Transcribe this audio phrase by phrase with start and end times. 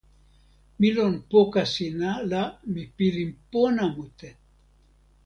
[0.79, 2.41] mi lon poka sina la
[2.73, 4.29] mi pilin pona mute.